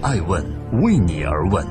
[0.00, 0.44] 爱问
[0.80, 1.66] 为你而问。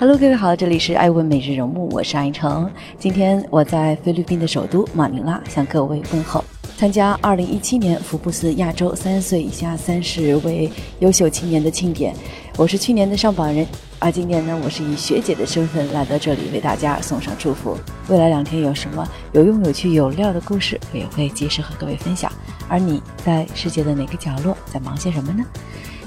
[0.00, 2.68] Hello，各位好，这里是爱问每日人物，我是爱成。
[2.98, 6.44] 今天我在菲律宾的首都马尼拉向各位问候。
[6.76, 10.68] 参加2017年福布斯亚洲三十岁以下三十位
[10.98, 12.12] 优秀青年的庆典，
[12.56, 13.64] 我是去年的上榜人，
[14.00, 17.78] 而今年呢，我是以学姐的身份来到这里为大家送上祝福。
[18.08, 22.30] 未来两天有什么有用、有趣、有料的故事，我也会及时和各位分享。
[22.68, 25.44] 而你在世界的哪个角落在忙些什么呢？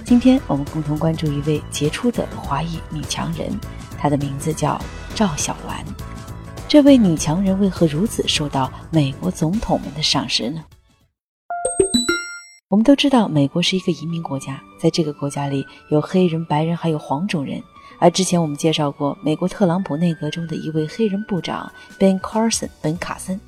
[0.03, 3.49] 今天我们共同关注一位杰出的华裔女强人，
[3.97, 4.79] 她的名字叫
[5.13, 5.85] 赵小兰。
[6.67, 10.63] 这位女强人为何如此受到美国总统们的赏识呢？
[12.69, 17.61] 我们都知道，美国是一个移民国家，在这个国家里有黑人、白人，还有黄种人。
[17.99, 23.39] 而之前我们介绍过，美国特朗普内阁中的一位黑人部长 Ben Carson 本卡森，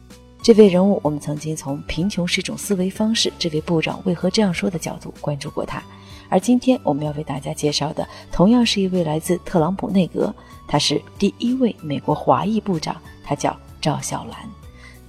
[0.42, 5.84] 这位人物我们曾经从“贫穷是一种思维方式”这位部长为何这样说的角度关注过他。
[6.30, 10.34] 而今天我们要为大家介绍的，同样是一位来自特朗普内阁，
[10.66, 14.38] 他是第一位美国华裔部长，他叫赵小兰。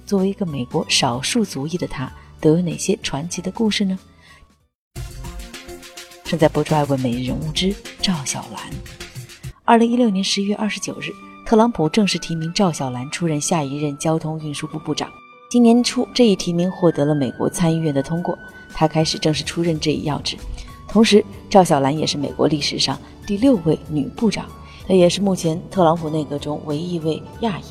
[0.05, 3.97] 作为一个美国少数族裔的他，都有哪些传奇的故事呢？
[6.25, 8.69] 正在播出《爱问每日人物之赵小兰》。
[9.63, 11.09] 二零一六年十一月二十九日，
[11.45, 15.09] 特朗普正式提名赵小兰出任下一任交通运输部部长。
[15.51, 18.39] 今年初，这一提名获得了美国参议院的通过，
[18.73, 20.37] 他开始正式出任这一要职。
[20.87, 24.45] 同时，赵小兰也是美国历史上第六位女部长，
[24.87, 27.63] 她也是目前特朗普内阁中唯一一位亚裔。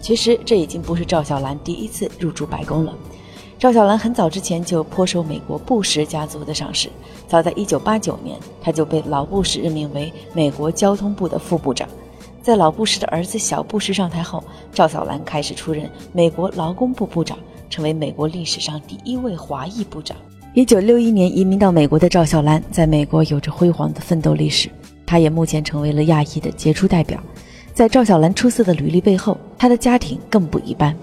[0.00, 2.94] 其实，这已经不是赵小兰第一次入驻白宫了。
[3.58, 6.88] 赵小兰很早之前就颇受美国布什家族的赏识，
[7.28, 11.86] 早在1989年，她就被老布什任命为美国交通部的副部长。
[12.42, 17.38] 在老布什的儿子小布什上台后，赵小兰开始出任美国劳工部部长，
[17.70, 20.16] 成为美国历史上第一位华裔部长。
[20.52, 24.68] 一九六一年移民到美国的赵小兰，在美国有着辉煌的奋斗历史。
[25.06, 27.22] 她也目前成为了亚裔的杰出代表。
[27.72, 30.96] 在赵小兰出色的履历背后，她的家庭更不一般。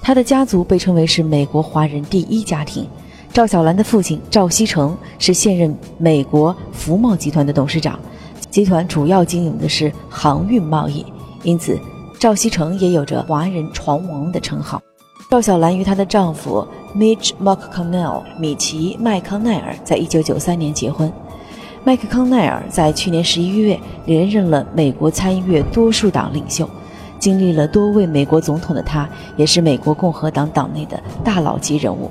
[0.00, 2.86] 她的家族被称为是美国华人第一家庭。
[3.32, 7.98] 赵小兰的父亲赵锡成是现任美国福茂集团的董事长，
[8.50, 11.04] 集团主要经营的是航运贸易，
[11.42, 11.78] 因此
[12.18, 14.80] 赵锡成也有着“华人船王”的称号。
[15.30, 16.66] 赵小兰与她的丈夫
[16.96, 21.12] Mitch McConnell 米奇·麦康奈尔在一九九三年结婚。
[21.84, 26.68] 麦克康奈尔在去年十一月连任了美国参议院多数党领袖，
[27.18, 32.10] 经历了多位美国总统的他，也是美国共和党党内的大佬级人物。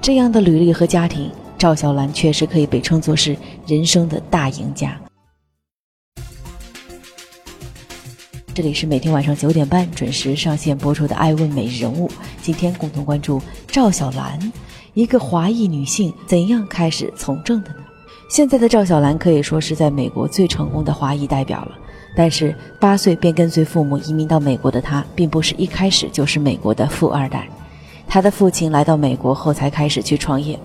[0.00, 3.36] 这样的履历和家庭，赵小兰确实可以被称作是
[3.66, 4.98] 人生的大赢家。
[8.58, 12.08] 这里是每天晚上九点半准时上线播出的《爱问每日人物》，
[12.42, 14.52] 今天共同关注赵小兰，
[14.94, 17.76] 一个华裔女性怎样开始从政的呢？
[18.28, 21.70] 现在的赵小兰可以说是在美国最成功的华裔代表了。
[22.16, 27.48] 但是八岁便跟随父母移民到美国的她，并不是一开始就是美国的富二代。
[28.08, 30.58] 她的父亲来到美国后才开始去创业。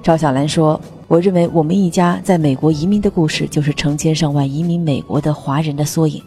[0.00, 6.22] 赵小兰说：“我认为我们一家在美国移民的故事，就是成千上万移民美国的华人的缩影。”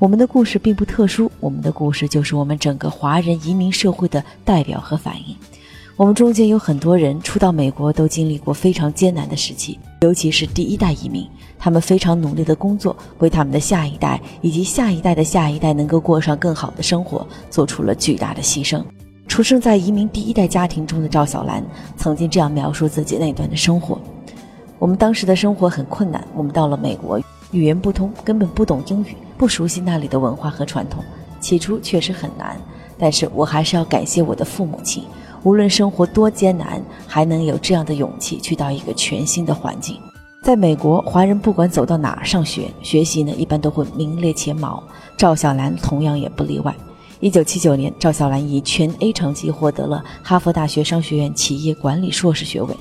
[0.00, 5.36] 我们的故事并不特殊，我们的故事就是我们整个华人移民社会的代表和反应。
[5.96, 11.24] 我们中间有很多人初到美国都经历过非常艰难的时期，尤其是第一代移民，
[11.60, 18.82] 他们非常努力的工作，为他们的下一代以及下一代的下一代能够过上更好的生活做出了巨大的牺牲。
[19.28, 21.64] 出生在移民第一代家庭中的赵小兰
[21.96, 23.96] 曾经这样描述自己那段的生活：
[24.80, 27.20] 我们当时的生活很困难，我们到了美国。
[27.52, 31.02] 语言不通，根本不懂英语，不熟悉那里的文化和传统，
[31.40, 32.56] 起初确实很难。
[32.96, 35.04] 但是我还是要感谢我的父母亲，
[35.42, 39.98] 无论生活多艰难，还能有这样的勇气去到一个全新的环境。
[40.42, 44.82] 在美国，华人不管走到哪儿上学，学习呢一般都会名列前茅。
[45.16, 46.74] 赵小兰同样也不例外。
[47.20, 52.76] 一九七九年，赵小兰以全 A 成绩获得了哈佛大学商学院企业管理硕士学位。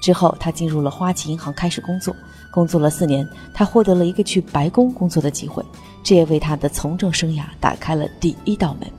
[0.00, 2.14] 之后，她进入了花旗银行开始工作。
[2.50, 5.64] 工作了四年，他获得了一个去白宫工作的机会，
[6.02, 8.90] 这也为他的从政生涯打开了第一道门。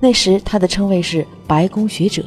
[0.00, 2.24] 那时，他的称谓是“白宫学者”。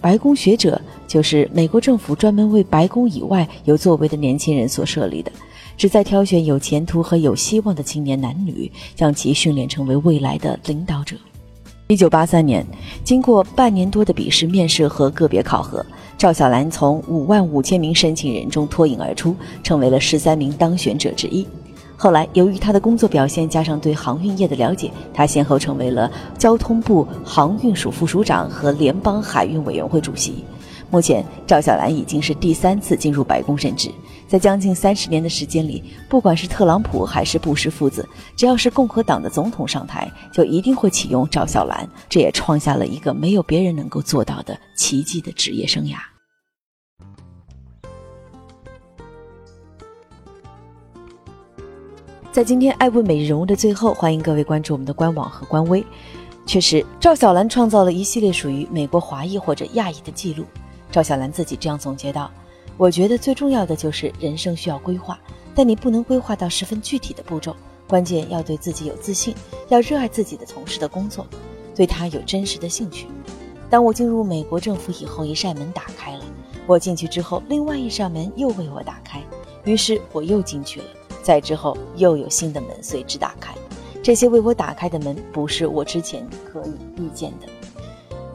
[0.00, 5.32] 白宫学者就是美国政府专门为白宫以外有作为的年轻人所设立的，
[5.76, 11.16] 旨在挑选有前途和有希望的青年男女，将其训练成为未来的领导者。
[11.90, 12.66] 一九八三年，
[13.02, 15.84] 经过半年多的笔试、面试和个别考核。
[16.18, 21.48] 赵小兰从五万五千名申请人中脱颖而出，成为了十三名当选者之一。
[21.96, 30.44] 后来，由于她的工作表现加上对航运业的了解，她先后成为了交通部航运署副署长和联邦海运委员会主席。
[30.90, 33.90] 目前，赵小兰已经是第三次进入白宫任职。
[34.26, 38.06] 在将近三十年的时间里，不管是特朗普还是布什父子，
[38.36, 41.88] 只要是共和党的总统上台，就一定会启用赵小兰。
[42.08, 45.96] 这也创下了一个没有别人能够做到的奇迹的职业生涯。
[52.32, 55.84] 在今天爱问每日人物的最后，欢迎各位关注我们的官网和官微。
[56.46, 60.44] 确实，赵小兰创造了一系列属于美国华裔或者亚裔的记录。
[60.98, 62.28] 赵小兰自己这样总结道
[62.76, 65.16] ：“我觉得最重要的就是人生需要规划，
[65.54, 67.54] 但你不能规划到十分具体的步骤。
[67.86, 69.32] 关键要对自己有自信，
[69.68, 71.24] 要热爱自己的从事的工作，
[71.72, 73.06] 对他有真实的兴趣。
[73.70, 76.24] 当我进入美国政府以后，一扇门打开了。
[76.66, 79.22] 我进去之后，另外一扇门又为我打开，
[79.62, 80.86] 于是我又进去了。”
[81.22, 83.54] 再之后，又有新的门随之打开。
[84.02, 87.46] 这些为我打开的门，不是我之前可以预见的。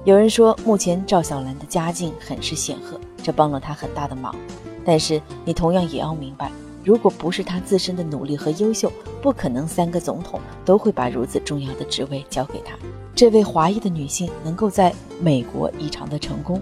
[0.05, 4.35] 有人说，目前赵小兰的家境很是显赫，这帮了她很大的忙。
[4.83, 6.51] 但是，你同样也要明白，
[6.83, 8.91] 如果不是她自身的努力和优秀，
[9.21, 12.75] 不可能三个总统都会把如此重要的职位交给她。
[13.15, 16.61] 这位华裔的女性能够在美国异常的成功，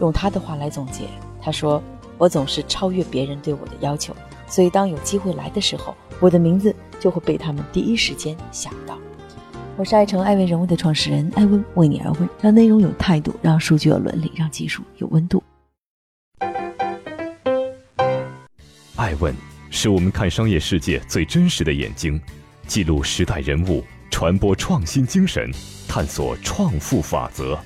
[0.00, 1.04] 用她的话来总结，
[1.40, 1.80] 她说
[2.18, 4.12] ：“我总是超越别人对我的要求。”
[4.50, 8.98] 所以，当有机会来的时候，我的名字就会被他们第一时间想到。
[9.80, 15.42] 我是爱成爱问人物的创始人艾问，为你而问，让内容有态度，让数据有伦理，让技术有温度。
[18.96, 19.34] 爱问
[19.70, 22.20] 是我们看商业世界最真实的眼睛，
[22.66, 25.50] 记录时代人物，传播创新精神，
[25.88, 27.58] 探索创富法则。